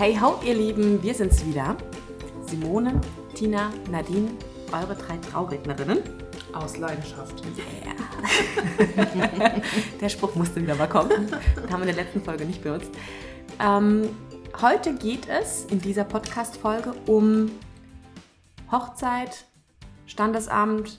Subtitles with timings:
[0.00, 1.76] Hey ho, ihr Lieben, wir sind's wieder.
[2.46, 2.98] Simone,
[3.34, 4.30] Tina, Nadine,
[4.72, 5.98] eure drei Traurednerinnen.
[6.54, 7.42] Aus Leidenschaft.
[9.14, 9.60] Yeah.
[10.00, 11.10] Der Spruch musste wieder mal kommen.
[11.28, 12.90] Den haben wir in der letzten Folge nicht benutzt.
[13.60, 14.08] Ähm,
[14.62, 17.50] heute geht es in dieser Podcast-Folge um
[18.72, 19.44] Hochzeit,
[20.06, 20.98] Standesamt.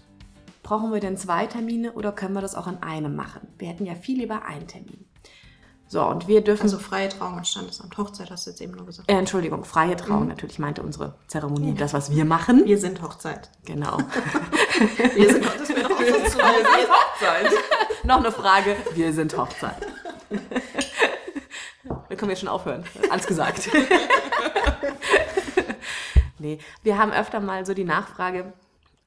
[0.61, 3.47] Brauchen wir denn zwei Termine oder können wir das auch an einem machen?
[3.57, 5.07] Wir hätten ja viel lieber einen Termin.
[5.91, 6.63] So, und wir dürfen.
[6.63, 7.97] Also freie Trauung und Standesamt.
[7.97, 9.11] Hochzeit hast du jetzt eben nur gesagt.
[9.11, 12.63] Äh, Entschuldigung, freie Trauung natürlich meinte unsere Zeremonie, das, was wir machen.
[12.63, 13.49] Wir sind Hochzeit.
[13.65, 13.97] Genau.
[15.15, 17.51] Wir sind das wäre doch auch Wir sind Hochzeit.
[18.05, 18.77] Noch eine Frage.
[18.93, 19.85] Wir sind Hochzeit.
[22.07, 22.85] Wir können jetzt schon aufhören.
[23.09, 23.69] Alles gesagt.
[26.39, 28.53] nee, wir haben öfter mal so die Nachfrage,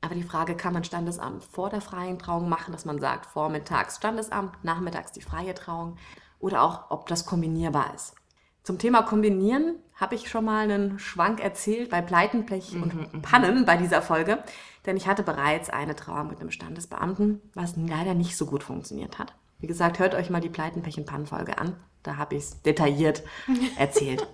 [0.02, 3.96] aber die Frage, kann man Standesamt vor der freien Trauung machen, dass man sagt, vormittags
[3.96, 5.96] Standesamt, nachmittags die freie Trauung
[6.44, 8.14] oder auch, ob das kombinierbar ist.
[8.62, 13.76] Zum Thema Kombinieren habe ich schon mal einen Schwank erzählt bei Pleitenpech und Pannen bei
[13.76, 14.42] dieser Folge,
[14.86, 19.18] denn ich hatte bereits eine Trauung mit einem Standesbeamten, was leider nicht so gut funktioniert
[19.18, 19.34] hat.
[19.58, 23.22] Wie gesagt, hört euch mal die Pleitenpech und Pannen-Folge an, da habe ich es detailliert
[23.78, 24.26] erzählt.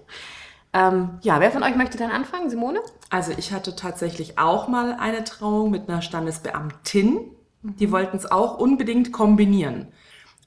[0.73, 2.51] ähm, ja, wer von euch möchte dann anfangen?
[2.51, 2.81] Simone?
[3.11, 7.31] Also ich hatte tatsächlich auch mal eine Trauung mit einer Standesbeamtin.
[7.63, 9.93] Die wollten es auch unbedingt kombinieren.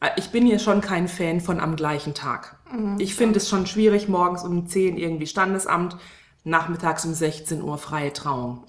[0.03, 2.57] Äh, Ich bin hier schon kein Fan von am gleichen Tag.
[2.99, 5.95] Ich finde es schon schwierig, morgens um 10 irgendwie Standesamt,
[6.43, 8.63] nachmittags um 16 Uhr freie Trauung.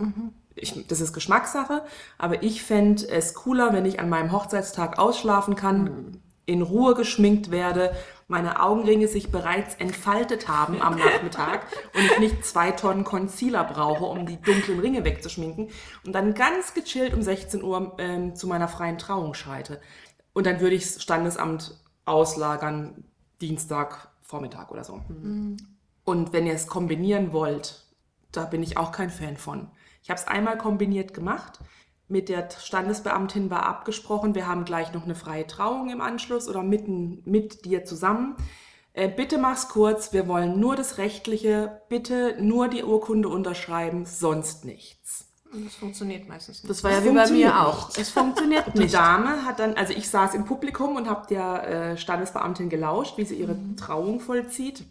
[0.55, 1.82] Ich, das ist Geschmackssache,
[2.16, 7.50] aber ich fände es cooler, wenn ich an meinem Hochzeitstag ausschlafen kann, in Ruhe geschminkt
[7.50, 7.94] werde,
[8.28, 14.05] meine Augenringe sich bereits entfaltet haben am Nachmittag und ich nicht zwei Tonnen Concealer brauche,
[14.05, 15.68] um die dunklen Ringe wegzuschminken
[16.06, 19.80] und dann ganz gechillt um 16 Uhr ähm, zu meiner freien Trauung schreite.
[20.34, 23.05] Und dann würde ich das Standesamt auslagern,
[23.40, 25.00] Dienstag, Vormittag oder so.
[26.05, 27.84] Und wenn ihr es kombinieren wollt,
[28.33, 29.70] da bin ich auch kein Fan von.
[30.02, 31.61] Ich habe es einmal kombiniert gemacht.
[32.08, 36.62] Mit der Standesbeamtin war abgesprochen, wir haben gleich noch eine freie Trauung im Anschluss oder
[36.62, 38.36] mitten mit dir zusammen.
[38.92, 44.64] Äh, bitte mach's kurz, wir wollen nur das Rechtliche, bitte nur die Urkunde unterschreiben, sonst
[44.64, 45.33] nichts.
[45.55, 46.70] Und das funktioniert meistens nicht.
[46.70, 47.89] Das war ja wie bei mir auch.
[47.89, 47.98] nicht.
[47.98, 48.95] Es funktioniert Die nicht.
[48.95, 53.25] Dame hat dann, also ich saß im Publikum und habe der äh, Standesbeamtin gelauscht, wie
[53.25, 54.85] sie ihre Trauung vollzieht.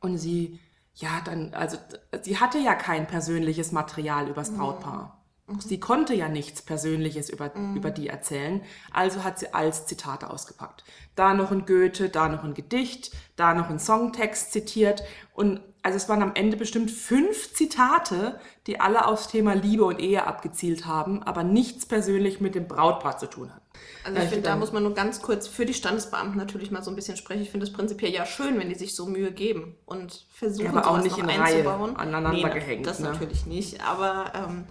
[0.00, 0.60] Und sie,
[0.94, 1.78] ja, dann, also
[2.22, 5.19] sie hatte ja kein persönliches Material übers Brautpaar.
[5.58, 8.62] Sie konnte ja nichts Persönliches über, über die erzählen,
[8.92, 10.84] also hat sie als Zitate ausgepackt.
[11.16, 15.02] Da noch ein Goethe, da noch ein Gedicht, da noch ein Songtext zitiert.
[15.34, 19.98] Und also es waren am Ende bestimmt fünf Zitate, die alle aufs Thema Liebe und
[19.98, 23.60] Ehe abgezielt haben, aber nichts persönlich mit dem Brautpaar zu tun hatten.
[24.04, 26.82] Also ich ich finde, da muss man nur ganz kurz für die Standesbeamten natürlich mal
[26.82, 27.42] so ein bisschen sprechen.
[27.42, 30.72] Ich finde es prinzipiell ja schön, wenn die sich so Mühe geben und versuchen, Ja,
[30.72, 31.96] aber auch nicht in Reihe einzubauen.
[31.96, 33.08] aneinander na- gehängt, Das ne?
[33.10, 34.66] natürlich nicht, aber ähm,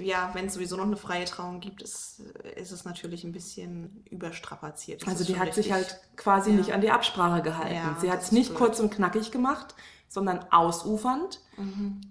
[0.00, 2.20] ja, wenn es sowieso noch eine freie Trauung gibt, ist,
[2.56, 5.02] ist es natürlich ein bisschen überstrapaziert.
[5.02, 5.72] Das Also die hat sich richtig.
[5.72, 6.56] halt quasi Ja.
[6.56, 7.74] nicht an die Absprache gehalten.
[7.74, 8.58] Ja, Sie hat es nicht blöd.
[8.58, 9.74] kurz und knackig gemacht,
[10.08, 11.40] sondern ausufernd.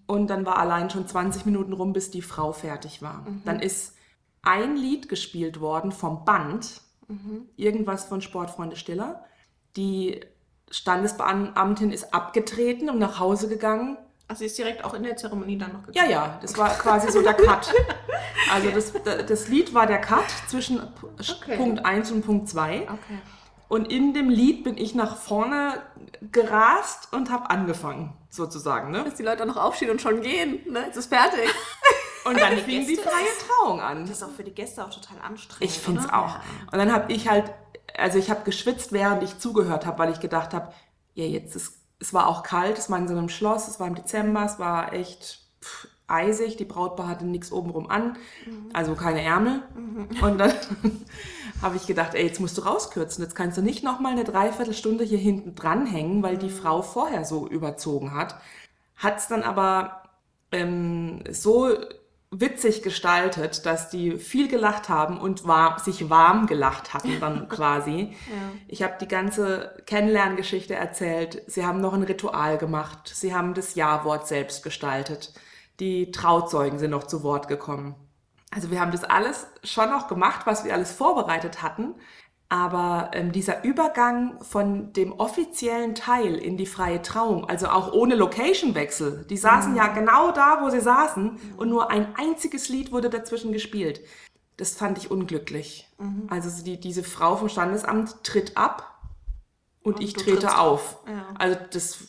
[0.07, 3.25] Und dann war allein schon 20 Minuten rum, bis die Frau fertig war.
[3.45, 3.95] Dann ist
[4.43, 6.81] ein Lied gespielt worden vom Band,
[7.57, 9.23] irgendwas von Sportfreunde Stiller.
[9.75, 10.21] Die
[10.69, 13.97] Standesbeamtin ist abgetreten und nach Hause gegangen.
[14.31, 17.11] Ach, sie ist direkt auch in der Zeremonie dann noch Ja, ja, das war quasi
[17.11, 17.73] so der Cut.
[18.51, 18.93] Also das,
[19.27, 21.57] das Lied war der Cut zwischen Okay.
[21.57, 22.83] Punkt 1 und Punkt 2.
[22.83, 22.97] Okay.
[23.67, 25.81] Und in dem Lied bin ich nach vorne
[26.31, 28.91] gerast und habe angefangen, sozusagen.
[28.91, 29.03] Ne?
[29.03, 30.59] Dass die Leute noch aufstehen und schon gehen.
[30.69, 30.85] Ne?
[30.89, 31.49] Es ist fertig.
[32.23, 34.01] Und dann die fing die Gäste freie Trauung an.
[34.01, 35.73] Das ist auch für die Gäste auch total anstrengend.
[35.73, 36.35] Ich finde es auch.
[36.71, 37.51] Und dann habe ich halt,
[37.97, 40.71] also ich habe geschwitzt, während ich zugehört habe, weil ich gedacht habe,
[41.15, 43.87] ja, jetzt ist, es war auch kalt, es war in so einem Schloss, es war
[43.87, 48.17] im Dezember, es war echt pff, eisig, die Brautpaar hatte nichts obenrum an,
[48.73, 49.61] also keine Ärmel.
[50.21, 50.53] Und dann
[51.61, 55.03] habe ich gedacht, ey, jetzt musst du rauskürzen, jetzt kannst du nicht nochmal eine Dreiviertelstunde
[55.03, 58.35] hier hinten dranhängen, weil die Frau vorher so überzogen hat.
[58.97, 60.03] Hat es dann aber
[60.51, 61.69] ähm, so
[62.31, 68.15] witzig gestaltet, dass die viel gelacht haben und war, sich warm gelacht hatten dann quasi.
[68.67, 71.43] Ich habe die ganze Kennenlerngeschichte erzählt.
[71.47, 73.11] Sie haben noch ein Ritual gemacht.
[73.13, 75.33] Sie haben das Ja-Wort selbst gestaltet.
[75.81, 77.95] Die Trauzeugen sind noch zu Wort gekommen.
[78.49, 81.95] Also wir haben das alles schon noch gemacht, was wir alles vorbereitet hatten.
[82.51, 88.15] Aber ähm, dieser Übergang von dem offiziellen Teil in die freie Trauung, also auch ohne
[88.15, 93.09] Location-Wechsel, die saßen ja genau da, wo sie saßen und nur ein einziges Lied wurde
[93.09, 94.01] dazwischen gespielt.
[94.57, 95.87] Das fand ich unglücklich.
[96.27, 98.99] Also so die, diese Frau vom Standesamt tritt ab
[99.81, 100.97] und, Und ich trete auf.
[101.07, 101.27] Ja.
[101.39, 101.99] Also das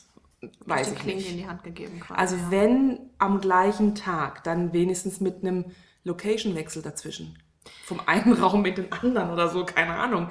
[0.67, 1.31] weiß die ich Klinge nicht.
[1.31, 2.01] in die Hand gegeben.
[2.01, 2.51] Quasi, Also ja.
[2.51, 5.67] wenn am gleichen Tag, dann wenigstens mit einem
[6.03, 7.39] Location-Wechsel dazwischen.
[7.85, 10.31] Vom einen Raum in den anderen oder so, keine Ahnung.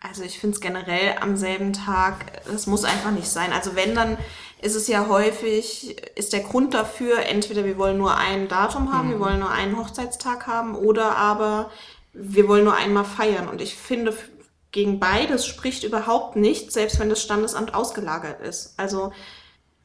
[0.00, 3.52] Also ich finde es generell am selben Tag, das muss einfach nicht sein.
[3.52, 4.18] Also wenn, dann
[4.60, 9.10] ist es ja häufig, ist der Grund dafür, entweder wir wollen nur ein Datum haben,
[9.10, 11.70] wir wollen nur einen Hochzeitstag haben oder aber
[12.12, 13.48] wir wollen nur einmal feiern.
[13.48, 14.16] Und ich finde,
[14.70, 18.74] gegen beides spricht überhaupt nichts, selbst wenn das Standesamt ausgelagert ist.
[18.78, 19.12] Also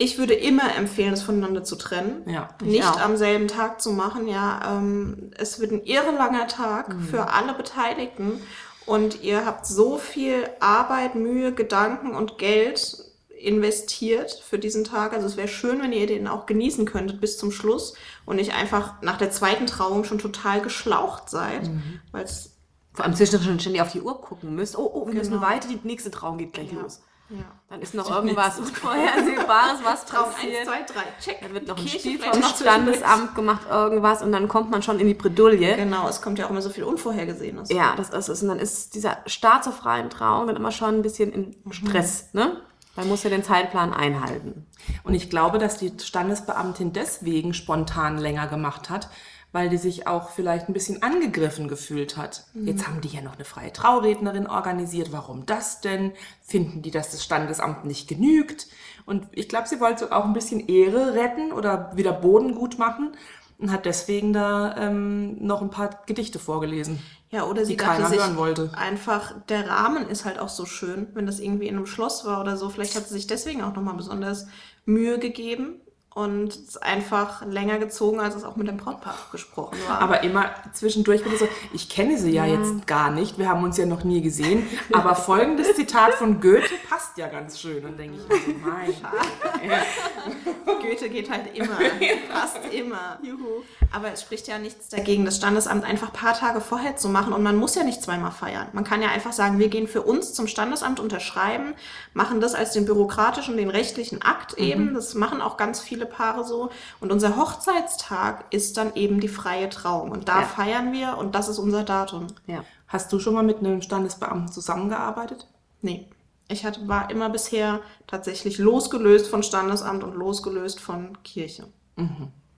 [0.03, 2.27] ich würde immer empfehlen, es voneinander zu trennen.
[2.27, 2.99] Ja, ich nicht auch.
[2.99, 4.27] am selben Tag zu machen.
[4.27, 8.41] Ja, ähm, es wird ein irre langer Tag für alle Beteiligten
[8.85, 12.97] und ihr habt so viel Arbeit, Mühe, Gedanken und Geld
[13.37, 15.13] investiert für diesen Tag.
[15.13, 17.95] Also es wäre schön, wenn ihr den auch genießen könntet bis zum Schluss
[18.25, 21.69] und nicht einfach nach der zweiten Trauung schon total geschlaucht seid,
[22.11, 22.55] weil es
[22.93, 24.77] Vor allem zwischendurch ständig auf die Uhr gucken müsst.
[24.77, 25.43] Oh, oh, wir müssen Genau.
[25.43, 26.81] weiter, die nächste Trauung geht gleich Ja.
[26.81, 27.01] los.
[27.31, 27.45] Ja.
[27.69, 30.67] Dann ist noch irgendwas Unvorhersehbares, was passiert.
[30.67, 31.41] 1, 2, 3, check.
[31.41, 32.43] Dann wird noch ein Spiel vom.
[32.43, 35.75] Standesamt gemacht, irgendwas, und dann kommt man schon in die Bredouille.
[35.75, 37.69] Genau, es kommt ja auch immer so viel Unvorhergesehenes.
[37.69, 38.41] Ja, das ist es.
[38.43, 41.71] Und dann ist dieser Start zur freien Trauung dann immer schon ein bisschen in Mhm.
[41.71, 42.57] Stress, ne?
[42.97, 44.65] Man muss ja den Zeitplan einhalten.
[45.03, 49.07] Und ich glaube, dass die Standesbeamtin deswegen spontan länger gemacht hat,
[49.51, 52.45] weil die sich auch vielleicht ein bisschen angegriffen gefühlt hat.
[52.53, 55.11] Jetzt haben die ja noch eine freie Traurednerin organisiert.
[55.11, 56.13] Warum das denn?
[56.41, 58.67] Finden die, dass das Standesamt nicht genügt?
[59.05, 63.11] Und ich glaube, sie wollte auch ein bisschen Ehre retten oder wieder Boden gut machen
[63.57, 66.99] und hat deswegen da ähm, noch ein paar Gedichte vorgelesen.
[67.29, 68.71] Ja, oder sie dachte keiner sich hören wollte.
[68.75, 72.41] einfach, der Rahmen ist halt auch so schön, wenn das irgendwie in einem Schloss war
[72.41, 72.69] oder so.
[72.69, 74.47] Vielleicht hat sie sich deswegen auch nochmal besonders
[74.85, 75.81] Mühe gegeben
[76.13, 80.01] und es einfach länger gezogen, als es auch mit dem Brautpaar gesprochen war.
[80.01, 83.77] Aber immer zwischendurch ich so, ich kenne sie ja jetzt gar nicht, wir haben uns
[83.77, 87.85] ja noch nie gesehen, aber folgendes Zitat von Goethe passt ja ganz schön.
[87.85, 88.93] Und denke ich mir so, mein
[90.81, 91.77] Goethe geht halt immer,
[92.31, 93.17] fast immer.
[93.21, 93.63] Juhu.
[93.93, 97.31] Aber es spricht ja nichts dagegen, das Standesamt einfach ein paar Tage vorher zu machen
[97.33, 98.67] und man muss ja nicht zweimal feiern.
[98.73, 101.73] Man kann ja einfach sagen, wir gehen für uns zum Standesamt unterschreiben,
[102.13, 104.93] machen das als den bürokratischen, den rechtlichen Akt eben.
[104.93, 106.69] Das machen auch ganz viele Paare so.
[106.99, 110.11] Und unser Hochzeitstag ist dann eben die freie Trauung.
[110.11, 110.45] Und da Ja.
[110.47, 112.27] feiern wir und das ist unser Datum.
[112.47, 112.63] Ja.
[112.87, 115.47] Hast du schon mal mit einem Standesbeamten zusammengearbeitet?
[115.81, 116.07] Nee.
[116.49, 121.65] Ich hatte, war immer bisher tatsächlich losgelöst von Standesamt und losgelöst von Kirche.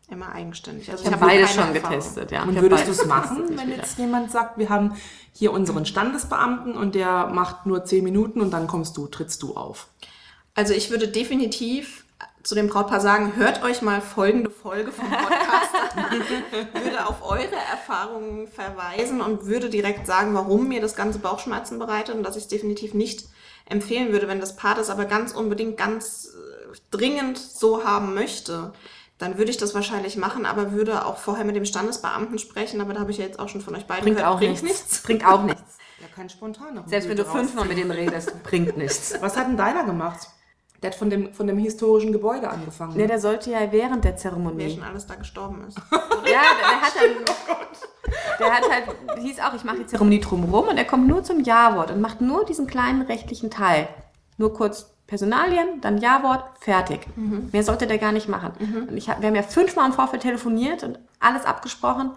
[0.09, 0.89] Immer eigenständig.
[0.91, 1.89] Also Ich habe keine schon Erfahrung.
[1.97, 2.43] getestet, ja.
[2.43, 3.77] Und würdest du es machen, wenn wieder.
[3.77, 4.95] jetzt jemand sagt, wir haben
[5.31, 9.55] hier unseren Standesbeamten und der macht nur zehn Minuten und dann kommst du, trittst du
[9.55, 9.87] auf?
[10.55, 12.02] Also ich würde definitiv
[12.43, 17.55] zu dem Brautpaar sagen, hört euch mal folgende Folge vom Podcast an, würde auf eure
[17.71, 22.43] Erfahrungen verweisen und würde direkt sagen, warum mir das ganze Bauchschmerzen bereitet und dass ich
[22.43, 23.25] es definitiv nicht
[23.65, 28.73] empfehlen würde, wenn das Paar das aber ganz unbedingt ganz äh, dringend so haben möchte.
[29.19, 32.81] Dann würde ich das wahrscheinlich machen, aber würde auch vorher mit dem Standesbeamten sprechen.
[32.81, 35.01] Aber da habe ich ja jetzt auch schon von euch beiden Bringt gehört, auch nichts.
[35.03, 35.77] Bringt auch nichts.
[36.01, 36.83] Ja, kein spontaner.
[36.87, 39.13] Selbst wenn du fünfmal mit dem redest, bringt nichts.
[39.21, 40.27] Was hat denn deiner gemacht?
[40.83, 42.95] Der hat von dem, von dem historischen Gebäude angefangen.
[42.97, 44.69] Ne, der sollte ja während der Wer Zeremonie.
[44.75, 45.77] schon alles da gestorben ist.
[46.25, 48.13] Ja, der, der hat dann.
[48.39, 51.41] Der hat halt, hieß auch, ich mache die Zeremonie drumherum und er kommt nur zum
[51.41, 53.87] Ja-Wort und macht nur diesen kleinen rechtlichen Teil.
[54.37, 57.01] Nur kurz Personalien, dann Ja-Wort, fertig.
[57.51, 58.51] Mehr sollte der gar nicht machen.
[58.89, 62.11] Und ich hab, wir haben ja fünfmal im Vorfeld telefoniert und alles abgesprochen.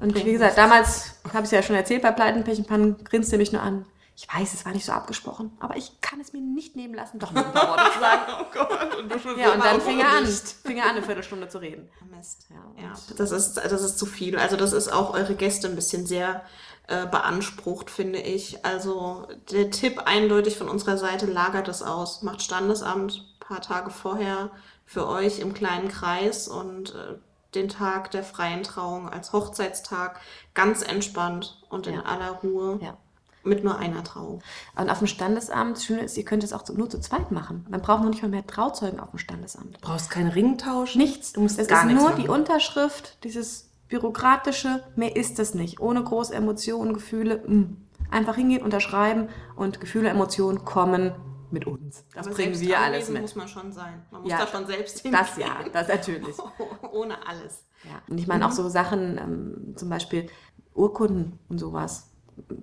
[0.00, 3.36] Und wie gesagt, damals, habe ich ja schon erzählt, bei Pleiten, Pech und Pannen, grinste
[3.36, 3.84] er mich nur an.
[4.16, 7.18] Ich weiß, es war nicht so abgesprochen, aber ich kann es mir nicht nehmen lassen,
[7.18, 8.22] doch noch ein paar Worte zu sagen.
[8.40, 10.26] oh Gott, und du schon Ja, so, und dann fing er an.
[10.26, 11.88] Fing er an, eine Viertelstunde zu reden.
[12.16, 12.46] Mist.
[12.50, 14.38] Ja, Ja, das ist, das ist zu viel.
[14.38, 16.42] Also das ist auch eure Gäste ein bisschen sehr
[16.86, 18.64] äh, beansprucht, finde ich.
[18.64, 22.22] Also der Tipp eindeutig von unserer Seite, lagert es aus.
[22.22, 24.50] Macht Standesamt ein paar Tage vorher
[24.86, 27.16] für euch im kleinen Kreis und äh,
[27.56, 30.20] den Tag der freien Trauung als Hochzeitstag
[30.54, 32.02] ganz entspannt und in Ja.
[32.02, 32.96] aller Ruhe Ja.
[33.44, 34.42] Mit nur einer Trauung.
[34.76, 37.66] Und auf dem Standesamt, das Schöne ist, ihr könnt es auch nur zu zweit machen.
[37.68, 39.76] Man braucht noch nicht mal mehr Trauzeugen auf dem Standesamt.
[39.76, 40.96] Du brauchst keinen Ringtausch.
[40.96, 41.32] Nichts.
[41.32, 42.22] Du musst es gar ist nichts nur machen.
[42.22, 45.80] die Unterschrift, dieses bürokratische, mehr ist es nicht.
[45.80, 47.38] Ohne große Emotionen, Gefühle.
[47.46, 47.76] mm.
[48.10, 51.12] Einfach hingehen, unterschreiben und Gefühle, Emotionen kommen
[51.50, 52.04] mit uns.
[52.14, 53.22] Das Aber bringen wir alles mit.
[53.22, 54.02] muss man schon sein.
[54.10, 55.20] Man muss Ja, da schon selbst hingehen.
[55.20, 56.36] Das ja, das natürlich.
[56.92, 57.64] Ohne alles.
[57.84, 57.90] Ja.
[58.08, 60.28] Und ich meine auch so Sachen, ähm, zum Beispiel
[60.74, 62.10] Urkunden und sowas,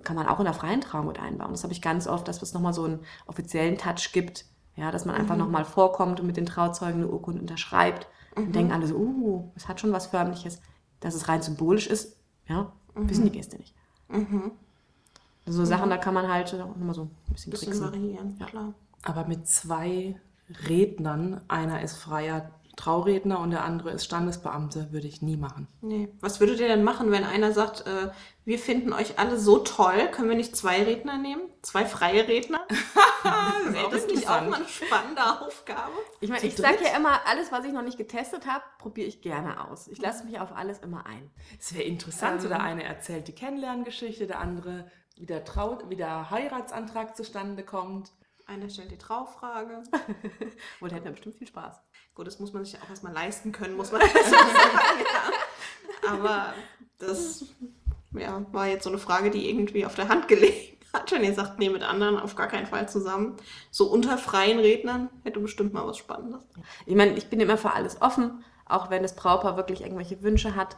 [0.04, 1.50] kann man auch in der freien Trauung mit einbauen.
[1.52, 4.44] Das habe ich ganz oft, dass es nochmal so einen offiziellen Touch gibt.
[4.74, 8.06] Ja, dass man einfach nochmal vorkommt und mit den Trauzeugen eine Urkunde unterschreibt.
[8.34, 10.60] Und denken alle so, uh, es hat schon was Förmliches.
[11.00, 12.16] Dass es rein symbolisch ist,
[12.48, 13.74] ja, wissen die Gäste nicht.
[15.46, 17.86] Also so Sachen, da kann man halt nochmal so ein bisschen Bisschen tricksen.
[17.86, 18.46] variieren, Ja.
[18.46, 18.74] klar.
[19.02, 20.16] Aber mit zwei
[20.68, 25.68] Rednern, einer ist freier Trauredner und der andere ist Standesbeamte, würde ich nie machen.
[25.82, 26.08] Nee.
[26.20, 28.10] Was würdet ihr denn machen, wenn einer sagt, äh,
[28.44, 31.42] wir finden euch alle so toll, können wir nicht zwei Redner nehmen?
[31.62, 32.66] Zwei freie Redner?
[33.24, 35.92] Das Wäre das nicht auch mal eine spannende Aufgabe?
[36.20, 39.22] Ich meine, ich sage ja immer, alles, was ich noch nicht getestet habe, probiere ich
[39.22, 39.86] gerne aus.
[39.86, 41.30] Ich lasse mich auf alles immer ein.
[41.60, 42.64] Es wäre interessant, so der Ähm.
[42.64, 48.10] eine erzählt die Kennenlerngeschichte, der andere, wie der, Trau wie der Heiratsantrag zustande kommt.
[48.46, 49.84] Einer stellt die Traufrage.
[50.80, 51.80] Und da hätten wir bestimmt viel Spaß.
[52.14, 55.04] Gut, das muss man sich auch erstmal leisten können, muss man dazu sagen.
[56.02, 56.10] Ja.
[56.12, 56.52] Aber
[56.98, 57.46] das
[58.12, 61.10] ja, war jetzt so eine Frage, die irgendwie auf der Hand gelegen hat.
[61.10, 63.36] Wenn ihr sagt, nee, mit anderen auf gar keinen Fall zusammen.
[63.70, 66.42] So unter freien Rednern hätte bestimmt mal was Spannendes.
[66.86, 70.54] Ich meine, ich bin immer für alles offen, auch wenn das Brautpaar wirklich irgendwelche Wünsche
[70.54, 70.76] hat.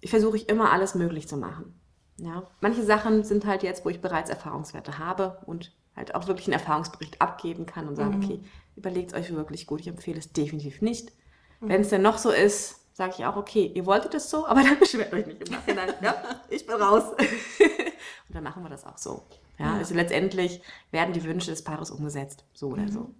[0.00, 1.80] Ich versuche ich immer alles möglich zu machen.
[2.18, 2.42] Ja.
[2.60, 6.54] Manche Sachen sind halt jetzt, wo ich bereits Erfahrungswerte habe und halt auch wirklich einen
[6.54, 8.40] Erfahrungsbericht abgeben kann und sagen, okay,
[8.76, 11.12] überlegt euch wirklich gut, ich empfehle es definitiv nicht.
[11.60, 14.62] Wenn es denn noch so ist, sage ich auch, okay, ihr wolltet es so, aber
[14.62, 15.94] dann beschwert euch nicht im Nachhinein.
[16.02, 16.14] ja,
[16.48, 17.04] ich bin raus.
[18.28, 19.22] und dann machen wir das auch so.
[19.58, 19.74] Ja, Ja.
[19.76, 23.14] Also letztendlich werden die Wünsche des Paares umgesetzt, so oder so.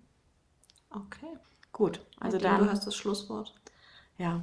[0.90, 1.38] Okay.
[1.72, 2.64] Gut, also dann.
[2.64, 3.54] Du hast das Schlusswort.
[4.18, 4.42] Ja.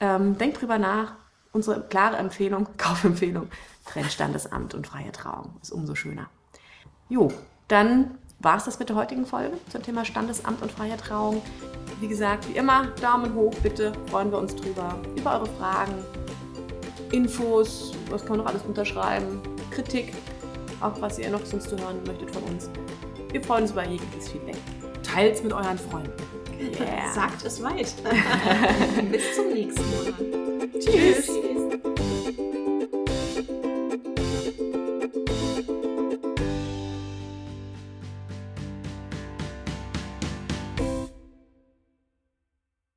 [0.00, 1.16] Ähm, denkt drüber nach.
[1.50, 3.48] Unsere klare Empfehlung, Kaufempfehlung,
[3.86, 5.58] trennt Standesamt und freie Trauung.
[5.62, 6.28] Ist umso schöner.
[7.08, 7.32] Jo,
[7.68, 11.42] dann war es das mit der heutigen Folge zum Thema Standesamt und freie Trauung.
[12.00, 14.98] Wie gesagt, wie immer, Daumen hoch bitte, freuen wir uns drüber.
[15.16, 15.94] Über eure Fragen,
[17.10, 20.12] Infos, was kann man noch alles unterschreiben, Kritik,
[20.80, 22.68] auch was ihr noch sonst hören möchtet von uns.
[23.32, 24.56] Wir freuen uns über jegliches Feedback.
[25.02, 26.12] Teilt's mit euren Freunden.
[26.60, 27.10] Yeah.
[27.14, 27.94] Sagt es weit.
[29.10, 31.47] Bis zum nächsten Mal.